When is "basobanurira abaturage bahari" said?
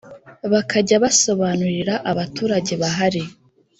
1.03-3.23